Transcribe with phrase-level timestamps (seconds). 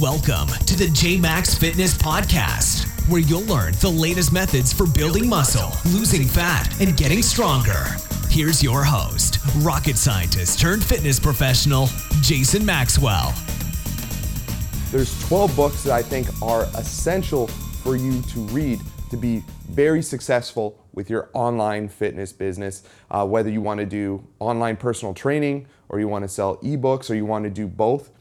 [0.00, 5.28] Welcome to the J Max Fitness Podcast, where you'll learn the latest methods for building
[5.28, 7.84] muscle, losing fat, and getting stronger.
[8.30, 11.88] Here's your host, rocket scientist turned fitness professional,
[12.20, 13.34] Jason Maxwell.
[14.92, 18.80] There's 12 books that I think are essential for you to read
[19.10, 22.84] to be very successful with your online fitness business.
[23.10, 27.10] Uh, whether you want to do online personal training or you want to sell ebooks
[27.10, 28.12] or you want to do both,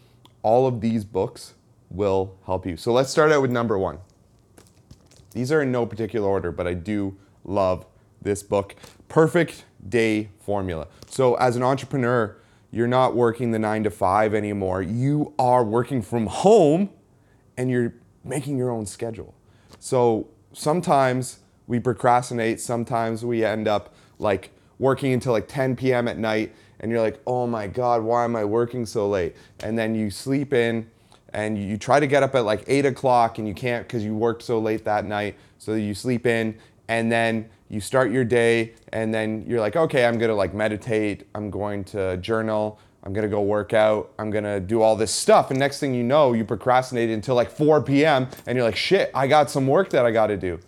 [0.41, 1.53] all of these books
[1.89, 2.77] will help you.
[2.77, 3.99] So let's start out with number one.
[5.31, 7.85] These are in no particular order, but I do love
[8.21, 8.75] this book
[9.07, 10.87] Perfect Day Formula.
[11.07, 12.35] So, as an entrepreneur,
[12.71, 14.81] you're not working the nine to five anymore.
[14.81, 16.89] You are working from home
[17.55, 19.33] and you're making your own schedule.
[19.79, 26.07] So, sometimes we procrastinate, sometimes we end up like working until like 10 p.m.
[26.07, 29.35] at night and you're like, oh my God, why am I working so late?
[29.61, 30.89] And then you sleep in
[31.33, 34.15] and you try to get up at like eight o'clock and you can't because you
[34.15, 35.35] worked so late that night.
[35.57, 40.05] So you sleep in and then you start your day and then you're like, okay,
[40.05, 44.59] I'm gonna like meditate, I'm going to journal, I'm gonna go work out, I'm gonna
[44.59, 45.51] do all this stuff.
[45.51, 48.27] And next thing you know, you procrastinate until like 4 p.m.
[48.45, 50.59] and you're like, shit, I got some work that I gotta do.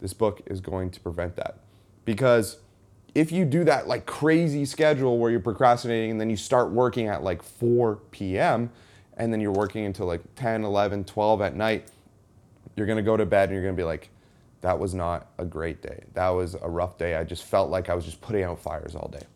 [0.00, 1.58] This book is going to prevent that.
[2.04, 2.58] Because
[3.14, 7.06] if you do that like crazy schedule where you're procrastinating and then you start working
[7.06, 8.70] at like 4 p.m.,
[9.20, 11.86] and then you're working until like 10, 11, 12 at night,
[12.74, 14.08] you're gonna go to bed and you're gonna be like,
[14.62, 16.04] that was not a great day.
[16.14, 17.14] That was a rough day.
[17.14, 19.26] I just felt like I was just putting out fires all day.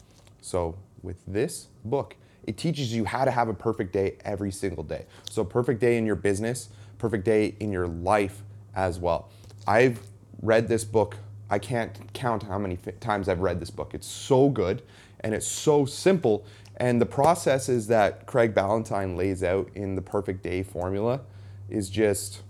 [0.41, 4.85] So, with this book, it teaches you how to have a perfect day every single
[4.85, 5.05] day.
[5.31, 8.43] So, perfect day in your business, perfect day in your life
[8.75, 9.29] as well.
[9.67, 10.01] I've
[10.41, 11.19] read this book.
[11.51, 13.93] I can't count how many times I've read this book.
[13.93, 14.83] It's so good
[15.21, 16.47] and it's so simple
[16.77, 21.21] and the processes that Craig Ballantyne lays out in the perfect day formula
[21.69, 22.43] is just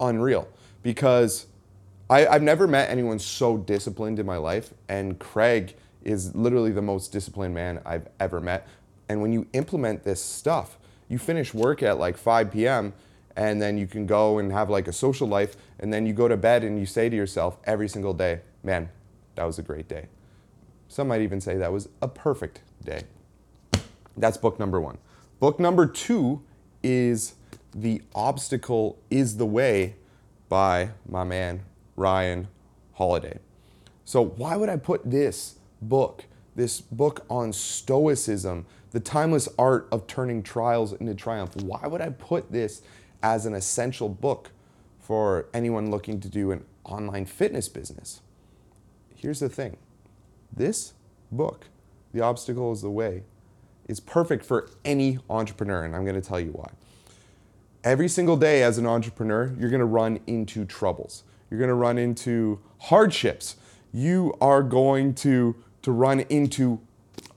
[0.00, 0.48] unreal
[0.82, 1.46] because
[2.10, 4.72] I, have never met anyone so disciplined in my life.
[4.88, 8.66] And Craig is literally the most disciplined man I've ever met.
[9.08, 10.78] And when you implement this stuff,
[11.08, 12.92] you finish work at like 5 p.m.
[13.36, 15.56] and then you can go and have like a social life.
[15.78, 18.90] And then you go to bed and you say to yourself every single day, man,
[19.34, 20.06] that was a great day.
[20.88, 23.02] Some might even say that was a perfect day.
[24.16, 24.98] That's book number one.
[25.38, 26.42] Book number two
[26.82, 27.34] is
[27.74, 29.94] The Obstacle is the Way
[30.48, 31.62] by my man,
[31.94, 32.48] Ryan
[32.94, 33.38] Holiday.
[34.04, 36.24] So, why would I put this book,
[36.56, 42.08] this book on Stoicism, the timeless art of turning trials into triumph, why would I
[42.08, 42.80] put this
[43.22, 44.50] as an essential book
[44.98, 48.22] for anyone looking to do an online fitness business?
[49.14, 49.76] Here's the thing
[50.52, 50.94] this
[51.30, 51.66] book,
[52.12, 53.22] The Obstacle is the Way,
[53.88, 56.70] is perfect for any entrepreneur, and I'm going to tell you why.
[57.84, 61.24] Every single day as an entrepreneur, you're going to run into troubles.
[61.48, 63.56] You're going to run into hardships.
[63.92, 66.80] You are going to, to run into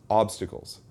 [0.10, 0.82] obstacles.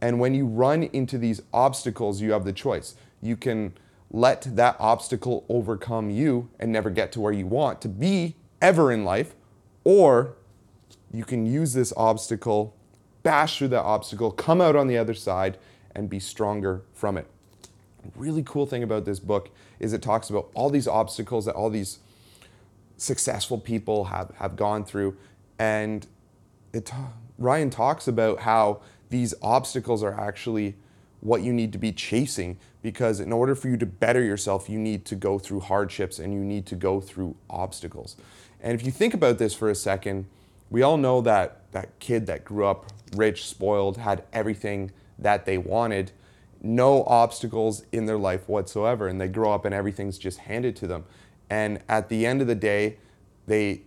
[0.00, 2.96] And when you run into these obstacles, you have the choice.
[3.22, 3.74] You can
[4.10, 8.90] let that obstacle overcome you and never get to where you want to be ever
[8.90, 9.34] in life,
[9.84, 10.36] or
[11.12, 12.74] you can use this obstacle
[13.22, 15.58] bash through that obstacle, come out on the other side,
[15.94, 17.26] and be stronger from it.
[18.14, 19.48] really cool thing about this book
[19.80, 21.98] is it talks about all these obstacles that all these
[22.96, 25.16] successful people have, have gone through.
[25.58, 26.06] And
[26.72, 26.92] it,
[27.38, 28.80] Ryan talks about how
[29.10, 30.76] these obstacles are actually
[31.20, 34.78] what you need to be chasing because in order for you to better yourself, you
[34.78, 38.16] need to go through hardships and you need to go through obstacles.
[38.60, 40.26] And if you think about this for a second,
[40.74, 44.90] we all know that that kid that grew up rich, spoiled, had everything
[45.20, 46.10] that they wanted,
[46.60, 50.88] no obstacles in their life whatsoever, and they grow up and everything's just handed to
[50.88, 51.04] them.
[51.48, 52.96] And at the end of the day,
[53.46, 53.82] they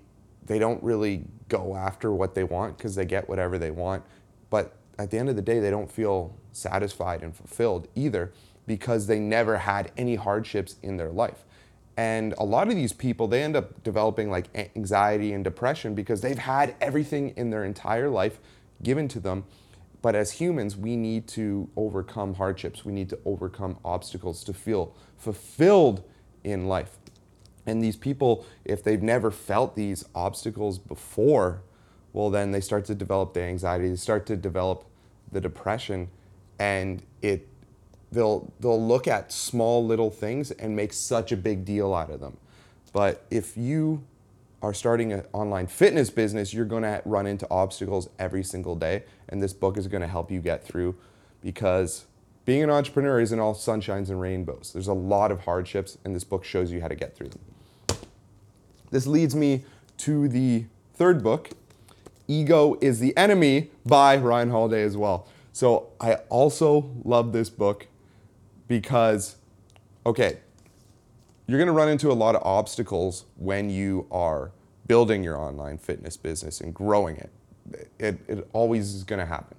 [0.45, 4.01] they don't really go after what they want because they get whatever they want.
[4.49, 8.31] But at the end of the day, they don't feel satisfied and fulfilled either
[8.65, 11.43] because they never had any hardships in their life.
[11.97, 16.21] And a lot of these people, they end up developing like anxiety and depression because
[16.21, 18.39] they've had everything in their entire life
[18.83, 19.45] given to them.
[20.03, 22.85] But as humans, we need to overcome hardships.
[22.85, 26.03] We need to overcome obstacles to feel fulfilled
[26.43, 26.97] in life.
[27.65, 31.63] And these people, if they've never felt these obstacles before,
[32.13, 34.85] well, then they start to develop the anxiety, they start to develop
[35.31, 36.09] the depression,
[36.59, 37.47] and it
[38.11, 42.19] they'll they'll look at small little things and make such a big deal out of
[42.19, 42.37] them.
[42.93, 44.03] But if you
[44.61, 49.03] are starting an online fitness business, you're going to run into obstacles every single day,
[49.29, 50.95] and this book is going to help you get through
[51.43, 52.05] because
[52.45, 54.71] being an entrepreneur isn't all sunshines and rainbows.
[54.73, 57.41] There's a lot of hardships, and this book shows you how to get through them.
[58.89, 59.65] This leads me
[59.97, 60.65] to the
[60.95, 61.51] third book,
[62.27, 65.27] Ego is the Enemy by Ryan Holiday as well.
[65.53, 67.87] So I also love this book
[68.67, 69.37] because,
[70.05, 70.39] okay,
[71.47, 74.51] you're going to run into a lot of obstacles when you are
[74.85, 77.31] building your online fitness business and growing it.
[77.99, 79.57] It, it always is going to happen.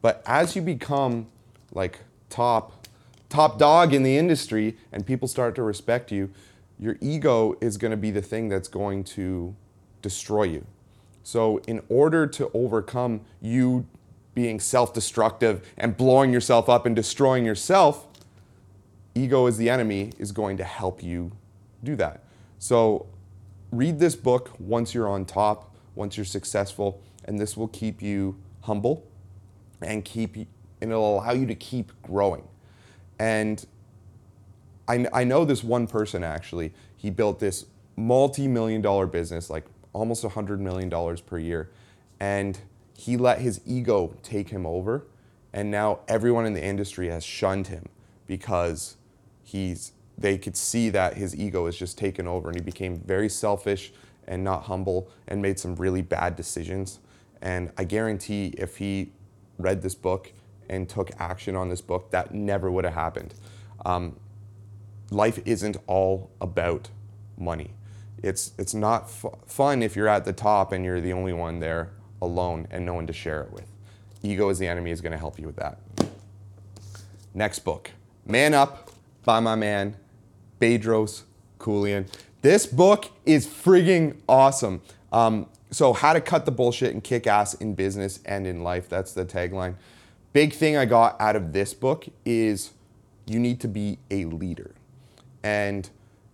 [0.00, 1.28] But as you become
[1.72, 2.86] like top
[3.28, 6.30] top dog in the industry and people start to respect you,
[6.78, 9.54] your ego is going to be the thing that's going to
[10.02, 10.66] destroy you.
[11.22, 13.86] So in order to overcome you
[14.34, 18.06] being self-destructive and blowing yourself up and destroying yourself,
[19.14, 21.32] ego is the enemy is going to help you
[21.82, 22.24] do that.
[22.58, 23.06] So
[23.70, 28.36] read this book once you're on top, once you're successful, and this will keep you
[28.62, 29.06] humble
[29.80, 32.42] and keep and it'll allow you to keep growing.
[33.18, 33.64] And
[34.88, 36.72] I, I know this one person actually.
[36.96, 37.66] He built this
[37.96, 40.90] multi-million dollar business, like almost a $100 million
[41.26, 41.70] per year.
[42.18, 42.58] And
[42.94, 45.06] he let his ego take him over.
[45.52, 47.86] And now everyone in the industry has shunned him
[48.26, 48.96] because
[49.42, 53.28] he's they could see that his ego is just taken over and he became very
[53.28, 53.92] selfish
[54.26, 57.00] and not humble and made some really bad decisions.
[57.40, 59.12] And I guarantee if he
[59.58, 60.32] read this book
[60.68, 63.34] and took action on this book, that never would have happened.
[63.84, 64.16] Um,
[65.10, 66.90] life isn't all about
[67.36, 67.70] money.
[68.22, 71.90] It's, it's not fun if you're at the top and you're the only one there
[72.20, 73.66] alone and no one to share it with.
[74.22, 75.80] Ego is the enemy is going to help you with that.
[77.34, 77.90] Next book,
[78.24, 78.91] Man Up
[79.24, 79.96] by my man,
[80.60, 81.22] Bedros
[81.58, 82.06] Keuilian.
[82.42, 84.82] This book is frigging awesome.
[85.12, 88.88] Um, so, how to cut the bullshit and kick ass in business and in life.
[88.88, 89.76] That's the tagline.
[90.32, 92.72] Big thing I got out of this book is
[93.26, 94.72] you need to be a leader.
[95.42, 95.88] And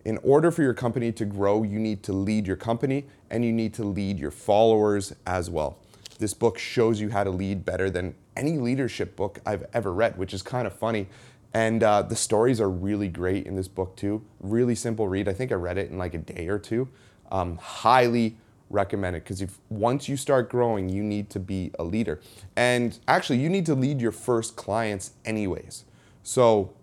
[0.05, 3.51] in order for your company to grow, you need to lead your company and you
[3.51, 5.77] need to lead your followers as well.
[6.17, 10.17] This book shows you how to lead better than any leadership book I've ever read,
[10.17, 11.07] which is kind of funny.
[11.53, 14.23] And uh, the stories are really great in this book too.
[14.39, 15.27] Really simple read.
[15.27, 16.87] I think I read it in like a day or two.
[17.31, 18.37] Um, highly
[18.69, 22.19] recommend it because if once you start growing, you need to be a leader.
[22.55, 25.85] And actually, you need to lead your first clients anyways.
[26.21, 26.73] So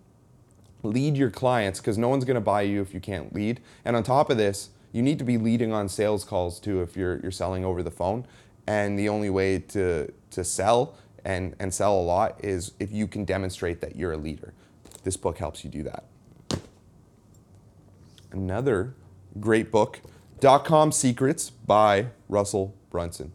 [0.83, 3.61] lead your clients because no one's going to buy you if you can't lead.
[3.85, 6.95] And on top of this, you need to be leading on sales calls too if
[6.95, 8.25] you're you're selling over the phone.
[8.65, 10.95] And the only way to to sell
[11.27, 14.53] and and sell a lot is if you can demonstrate that you're a leader.
[15.03, 16.05] This book helps you do that.
[18.31, 18.95] Another
[19.39, 19.99] great book
[20.39, 23.33] Dot Com Secrets by Russell Brunson.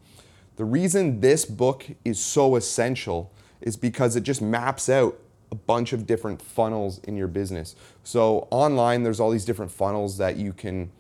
[0.56, 3.31] The reason this book is so essential
[3.61, 5.19] is because it just maps out
[5.50, 7.77] a bunch of different funnels in your business.
[8.05, 10.91] So online there's all these different funnels that you can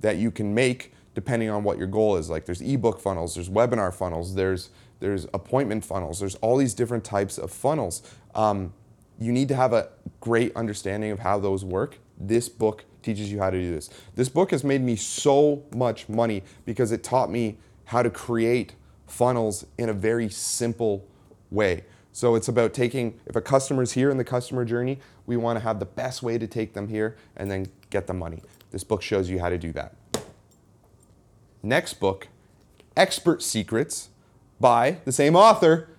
[0.00, 2.30] that you can make depending on what your goal is.
[2.30, 4.70] Like there's ebook funnels, there's webinar funnels, there's
[5.02, 8.02] there's appointment funnels, there's all these different types of funnels.
[8.36, 8.72] Um,
[9.18, 9.88] you need to have a
[10.20, 11.98] great understanding of how those work.
[12.16, 13.90] This book teaches you how to do this.
[14.14, 18.76] This book has made me so much money because it taught me how to create
[19.08, 21.04] funnels in a very simple
[21.50, 21.84] way.
[22.12, 25.64] So it's about taking, if a customer's here in the customer journey, we want to
[25.64, 28.40] have the best way to take them here and then get the money.
[28.70, 29.94] This book shows you how to do that.
[31.60, 32.28] Next book,
[32.96, 34.10] Expert Secrets
[34.62, 35.90] by the same author,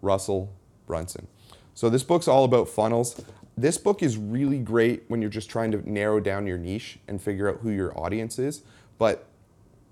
[0.00, 0.50] Russell
[0.86, 1.26] Brunson.
[1.74, 3.20] So this book's all about funnels.
[3.56, 7.20] This book is really great when you're just trying to narrow down your niche and
[7.20, 8.62] figure out who your audience is.
[8.96, 9.26] But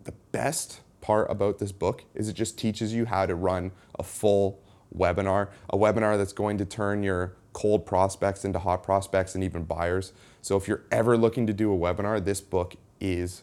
[0.05, 4.03] the best part about this book is it just teaches you how to run a
[4.03, 4.61] full
[4.97, 9.65] webinar, a webinar that's going to turn your cold prospects into hot prospects and even
[9.65, 10.13] buyers.
[10.41, 13.43] So if you're ever looking to do a webinar, this book is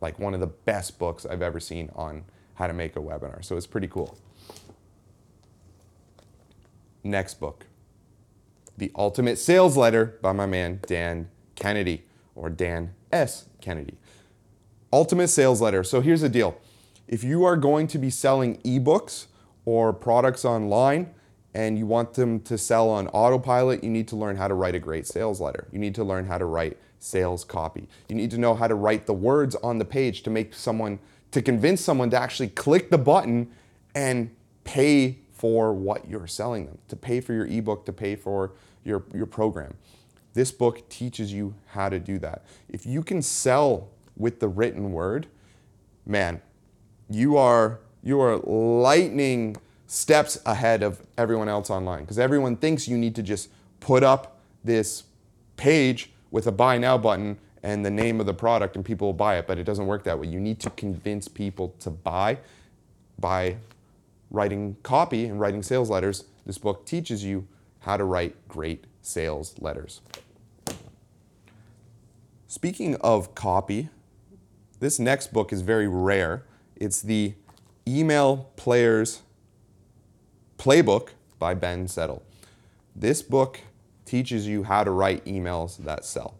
[0.00, 2.24] like one of the best books I've ever seen on
[2.60, 3.42] how to make a webinar.
[3.42, 4.16] So it's pretty cool.
[7.02, 7.66] Next book
[8.76, 13.46] the Ultimate Sales Letter by my man Dan Kennedy or Dan S.
[13.60, 13.98] Kennedy.
[14.92, 15.84] Ultimate Sales Letter.
[15.84, 16.58] So here's the deal
[17.08, 19.26] if you are going to be selling ebooks
[19.64, 21.14] or products online
[21.54, 24.74] and you want them to sell on autopilot, you need to learn how to write
[24.74, 25.66] a great sales letter.
[25.72, 27.88] You need to learn how to write sales copy.
[28.08, 30.98] You need to know how to write the words on the page to make someone,
[31.32, 33.50] to convince someone to actually click the button
[33.94, 34.34] and
[34.64, 38.52] pay for what you're selling them, to pay for your ebook, to pay for
[38.84, 39.74] your, your program.
[40.34, 42.44] This book teaches you how to do that.
[42.68, 45.26] If you can sell with the written word,
[46.06, 46.40] man,
[47.08, 49.56] you are you are lightning
[49.86, 54.40] steps ahead of everyone else online because everyone thinks you need to just put up
[54.64, 55.04] this
[55.56, 59.12] page with a buy now button and the name of the product and people will
[59.12, 60.26] buy it, but it doesn't work that way.
[60.26, 62.38] You need to convince people to buy
[63.18, 63.56] by
[64.30, 66.24] writing copy and writing sales letters.
[66.46, 67.46] This book teaches you
[67.80, 70.00] how to write great sales letters.
[72.46, 73.88] Speaking of copy,
[74.80, 76.44] this next book is very rare.
[76.76, 77.34] It's the
[77.86, 79.22] Email Players
[80.58, 82.22] Playbook by Ben Settle.
[82.96, 83.60] This book
[84.04, 86.39] teaches you how to write emails that sell.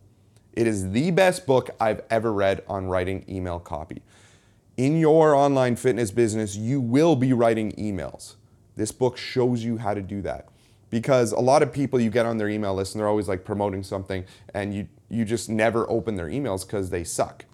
[0.53, 4.03] It is the best book I've ever read on writing email copy.
[4.77, 8.37] In your online fitness business, you will be writing emails.
[8.77, 10.49] This book shows you how to do that.
[10.89, 13.45] Because a lot of people you get on their email list and they're always like
[13.45, 17.45] promoting something and you you just never open their emails because they suck.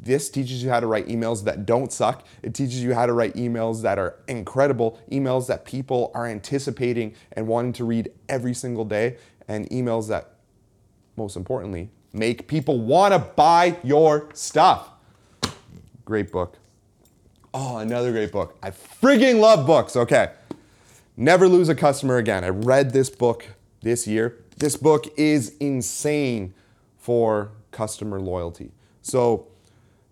[0.00, 2.26] This teaches you how to write emails that don't suck.
[2.42, 7.14] It teaches you how to write emails that are incredible, emails that people are anticipating
[7.32, 9.16] and wanting to read every single day,
[9.48, 10.34] and emails that,
[11.16, 14.88] most importantly, make people want to buy your stuff.
[16.04, 16.56] Great book.
[17.52, 18.56] Oh, another great book.
[18.62, 19.96] I frigging love books.
[19.96, 20.30] Okay.
[21.16, 22.42] Never Lose a Customer Again.
[22.42, 23.46] I read this book
[23.82, 24.36] this year.
[24.56, 26.54] This book is insane
[26.98, 28.72] for customer loyalty.
[29.02, 29.48] So,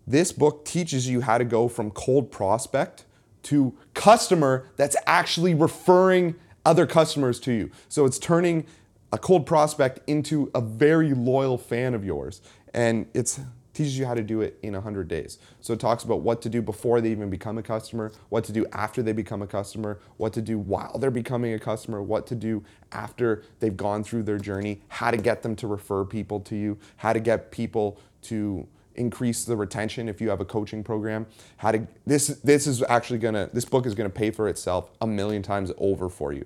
[0.06, 3.04] this book teaches you how to go from cold prospect
[3.44, 7.70] to customer that's actually referring other customers to you.
[7.88, 8.66] So, it's turning
[9.12, 12.40] a cold prospect into a very loyal fan of yours.
[12.74, 13.40] And it's
[13.74, 15.38] teaches you how to do it in 100 days.
[15.60, 18.52] So it talks about what to do before they even become a customer, what to
[18.52, 22.26] do after they become a customer, what to do while they're becoming a customer, what
[22.26, 26.40] to do after they've gone through their journey, how to get them to refer people
[26.40, 30.84] to you, how to get people to increase the retention if you have a coaching
[30.84, 31.24] program
[31.56, 34.50] how to this this is actually going to this book is going to pay for
[34.50, 36.44] itself a million times over for you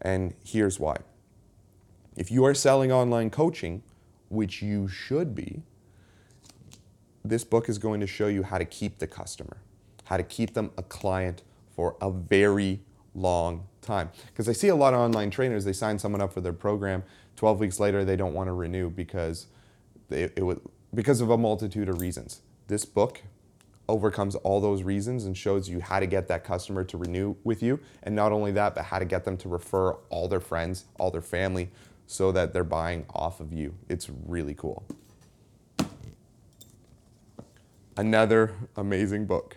[0.00, 0.96] and here's why
[2.16, 3.82] if you are selling online coaching
[4.28, 5.62] which you should be
[7.24, 9.56] this book is going to show you how to keep the customer,
[10.04, 11.42] how to keep them a client
[11.74, 12.80] for a very
[13.14, 14.10] long time.
[14.26, 17.02] Because I see a lot of online trainers, they sign someone up for their program,
[17.36, 19.46] 12 weeks later they don't want to renew because
[20.08, 20.60] they, it would,
[20.92, 22.42] because of a multitude of reasons.
[22.68, 23.22] This book
[23.88, 27.62] overcomes all those reasons and shows you how to get that customer to renew with
[27.62, 27.80] you.
[28.02, 31.10] And not only that, but how to get them to refer all their friends, all
[31.10, 31.70] their family,
[32.06, 33.74] so that they're buying off of you.
[33.88, 34.84] It's really cool
[37.96, 39.56] another amazing book.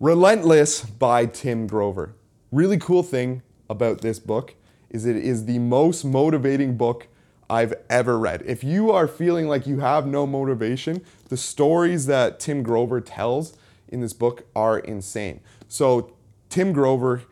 [0.00, 2.14] Relentless by Tim Grover.
[2.52, 4.54] Really cool thing about this book
[4.90, 7.08] is it is the most motivating book
[7.50, 8.42] I've ever read.
[8.46, 13.56] If you are feeling like you have no motivation, the stories that Tim Grover tells
[13.88, 15.40] in this book are insane.
[15.66, 16.12] So
[16.48, 17.22] Tim Grover,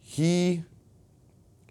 [0.00, 0.64] he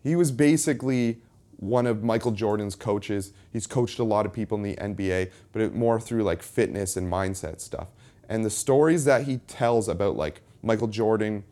[0.03, 1.22] he was basically
[1.58, 3.34] one of Michael Jordan's coaches.
[3.53, 6.98] He's coached a lot of people in the NBA, but it more through like fitness
[6.98, 7.88] and mindset stuff.
[8.27, 11.43] And the stories that he tells about like Michael Jordan,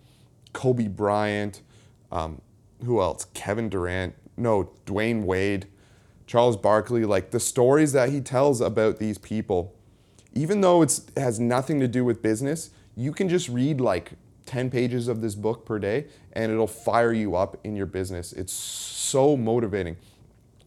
[0.53, 1.61] Kobe Bryant,
[2.11, 2.41] um,
[2.85, 3.25] who else?
[3.33, 5.67] Kevin Durant, no, Dwyane Wade,
[6.25, 9.75] Charles Barkley, like the stories that he tells about these people,
[10.33, 14.13] even though it has nothing to do with business, you can just read like
[14.49, 18.33] 10 pages of this book per day and it'll fire you up in your business.
[18.33, 19.95] It's so motivating.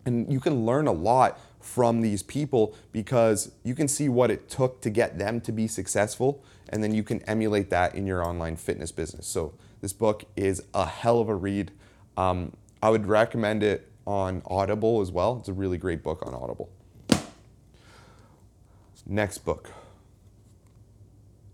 [0.06, 4.48] And you can learn a lot from these people because you can see what it
[4.48, 8.24] took to get them to be successful and then you can emulate that in your
[8.24, 9.26] online fitness business.
[9.26, 11.72] So this book is a hell of a read.
[12.16, 15.38] Um, I would recommend it on Audible as well.
[15.40, 16.70] It's a really great book on Audible.
[19.06, 19.72] Next book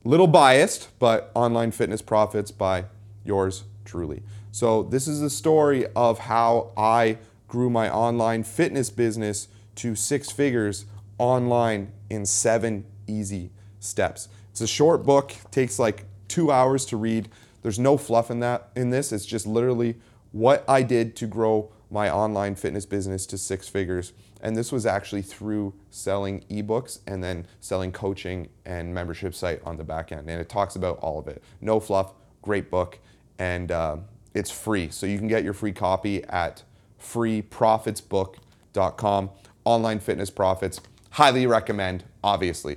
[0.09, 2.87] little biased, but Online Fitness Profits by
[3.27, 4.23] yours truly.
[4.50, 10.33] So, this is the story of how I grew my online fitness business to six
[10.33, 10.87] figures
[11.19, 13.50] online in seven easy
[13.81, 14.31] steps.
[14.50, 17.29] It's a short book, takes like two hours to read.
[17.61, 19.12] There's no fluff in that in this.
[19.12, 19.97] It's just literally
[20.33, 24.15] what I did to grow my online fitness business to six figures.
[24.40, 29.76] And this was actually through selling ebooks and then selling coaching and membership site on
[29.76, 30.30] the back end.
[30.30, 31.42] And it talks about all of it.
[31.61, 33.00] No fluff, great book,
[33.38, 33.97] and uh,
[34.35, 34.90] it's free.
[34.90, 36.62] So you can get your free copy at
[37.02, 39.30] freeprofitsbook.com.
[39.64, 40.80] Online fitness profits.
[41.11, 42.76] Highly recommend, obviously.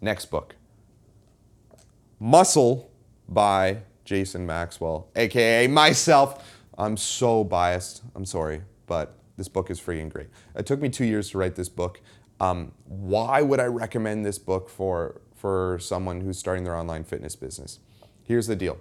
[0.00, 0.56] Next book
[2.20, 2.90] Muscle
[3.28, 6.52] by Jason Maxwell, aka myself.
[6.76, 8.02] I'm so biased.
[8.14, 10.28] I'm sorry, but this book is freaking great.
[10.54, 12.00] It took me two years to write this book.
[12.40, 17.36] Um, why would I recommend this book for, for someone who's starting their online fitness
[17.36, 17.78] business?
[18.22, 18.78] Here's the deal.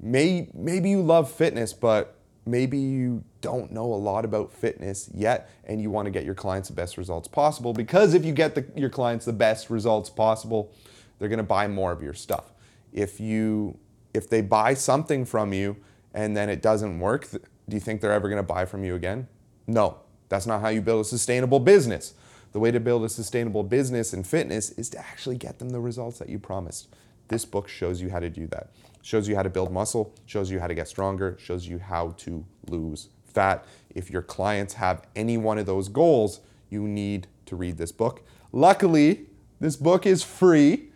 [0.00, 5.50] May, maybe you love fitness, but maybe you don't know a lot about fitness yet
[5.64, 8.54] and you want to get your clients the best results possible because if you get
[8.54, 10.72] the, your clients the best results possible
[11.18, 12.52] they're going to buy more of your stuff
[12.92, 13.78] if you
[14.14, 15.76] if they buy something from you
[16.14, 18.94] and then it doesn't work do you think they're ever going to buy from you
[18.94, 19.28] again
[19.72, 19.98] no
[20.28, 22.14] that's not how you build a sustainable business
[22.52, 25.80] the way to build a sustainable business in fitness is to actually get them the
[25.80, 26.88] results that you promised
[27.28, 28.70] this book shows you how to do that
[29.02, 32.14] shows you how to build muscle shows you how to get stronger shows you how
[32.18, 33.64] to lose fat.
[33.94, 38.22] If your clients have any one of those goals, you need to read this book.
[38.52, 39.26] Luckily,
[39.60, 40.90] this book is free,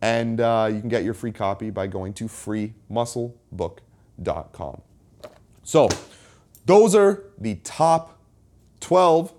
[0.00, 4.80] and uh, you can get your free copy by going to freemusclebook.com.
[5.62, 5.88] So,
[6.64, 8.17] those are the top
[8.88, 9.34] 12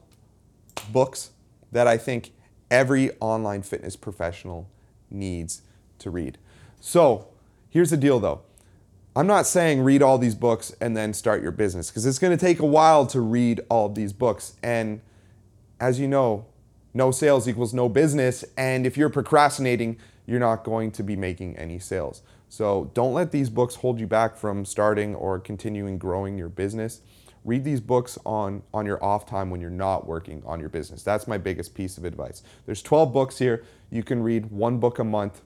[0.92, 1.32] books
[1.72, 2.34] that I think
[2.70, 4.70] every online fitness professional
[5.10, 5.64] needs
[5.98, 6.38] to read.
[6.80, 7.30] So,
[7.68, 8.42] here's the deal though
[9.16, 12.38] I'm not saying read all these books and then start your business because it's going
[12.38, 14.54] to take a while to read all of these books.
[14.62, 15.02] And
[15.80, 16.46] as you know,
[16.94, 18.46] no sales equals no business.
[18.56, 22.22] And if you're procrastinating, you're not going to be making any sales.
[22.50, 27.02] So don't let these books hold you back from starting or continuing growing your business.
[27.50, 31.02] Read these books on, on your off time when you're not working on your business.
[31.02, 32.44] That's my biggest piece of advice.
[32.68, 33.64] There's 12 books here.
[33.90, 35.42] You can read one book a month,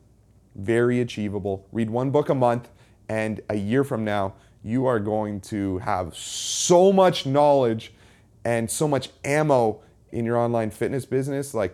[0.53, 1.65] very achievable.
[1.71, 2.67] Read one book a month
[3.07, 4.33] and a year from now,
[4.63, 7.93] you are going to have so much knowledge
[8.43, 9.81] and so much ammo
[10.11, 11.53] in your online fitness business.
[11.53, 11.73] Like,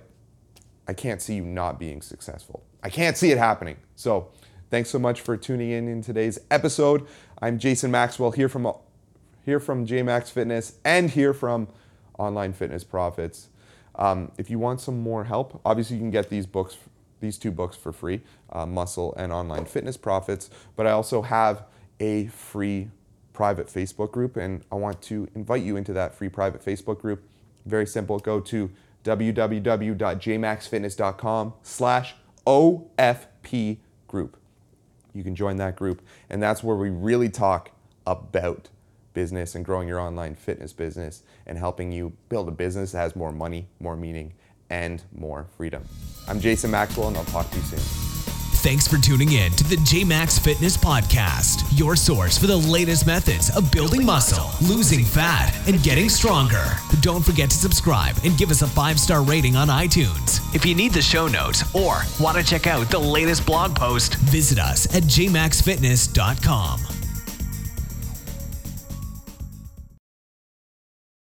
[0.88, 2.64] I can't see you not being successful.
[2.84, 3.78] I can't see it happening.
[3.96, 4.30] So,
[4.70, 7.08] thanks so much for tuning in in today's episode.
[7.42, 8.68] I'm Jason Maxwell here from
[9.46, 11.68] here from JMax Fitness and hear from
[12.18, 13.50] Online Fitness Profits.
[13.96, 16.78] Um, if you want some more help, obviously you can get these books
[17.20, 20.50] these two books for free uh, Muscle and Online Fitness Profits.
[20.76, 21.66] But I also have
[22.00, 22.90] a free
[23.34, 27.24] private Facebook group, and I want to invite you into that free private Facebook group.
[27.66, 28.20] Very simple.
[28.20, 28.72] Go to
[29.04, 34.38] www.jmaxfitness.com slash OFP group.
[35.14, 37.72] You can join that group, and that's where we really talk
[38.06, 38.70] about
[39.14, 43.16] business and growing your online fitness business and helping you build a business that has
[43.16, 44.34] more money, more meaning,
[44.70, 45.84] and more freedom.
[46.28, 48.10] I'm Jason Maxwell, and I'll talk to you soon.
[48.60, 53.50] Thanks for tuning in to the JMax Fitness Podcast, your source for the latest methods
[53.56, 56.66] of building muscle, losing fat, and getting stronger.
[57.00, 60.54] Don't forget to subscribe and give us a five star rating on iTunes.
[60.54, 64.16] If you need the show notes or want to check out the latest blog post,
[64.16, 66.99] visit us at jmaxfitness.com.